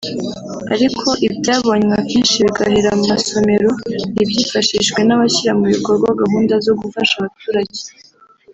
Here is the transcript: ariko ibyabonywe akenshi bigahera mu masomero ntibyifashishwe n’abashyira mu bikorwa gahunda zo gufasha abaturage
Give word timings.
ariko 0.73 1.07
ibyabonywe 1.27 1.93
akenshi 2.01 2.35
bigahera 2.45 2.89
mu 2.99 3.05
masomero 3.13 3.69
ntibyifashishwe 4.13 4.99
n’abashyira 5.03 5.51
mu 5.59 5.65
bikorwa 5.73 6.07
gahunda 6.21 6.53
zo 6.65 6.73
gufasha 6.81 7.13
abaturage 7.17 7.81